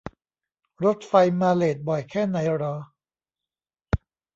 [0.83, 2.75] รถไฟมาเลทบ่อยแค่ไหนหรอ